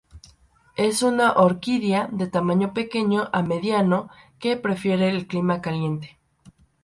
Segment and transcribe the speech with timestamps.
[0.77, 6.17] Es una orquídea de tamaño pequeño a mediano, que prefiere el clima caliente.